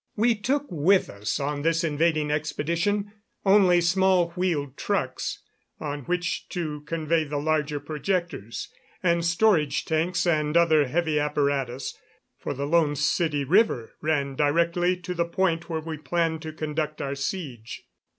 We 0.15 0.33
took 0.33 0.65
with 0.71 1.11
us, 1.11 1.39
on 1.39 1.61
this 1.61 1.83
invading 1.83 2.31
expedition, 2.31 3.13
only 3.45 3.81
small 3.81 4.29
wheeled 4.31 4.75
trucks, 4.75 5.43
on 5.79 6.05
which 6.05 6.49
to 6.49 6.81
convey 6.87 7.23
the 7.23 7.37
larger 7.37 7.79
projectors, 7.79 8.67
and 9.03 9.23
storage 9.23 9.85
tanks 9.85 10.25
and 10.25 10.57
other 10.57 10.87
heavy 10.87 11.19
apparatus, 11.19 11.99
for 12.39 12.55
the 12.55 12.65
Lone 12.65 12.95
City 12.95 13.43
river 13.43 13.93
ran 14.01 14.33
directly 14.35 14.97
to 14.97 15.13
the 15.13 15.23
point 15.23 15.69
where 15.69 15.81
we 15.81 15.97
planned 15.99 16.41
to 16.41 16.51
conduct 16.51 16.99
our 16.99 17.13
siege. 17.13 17.83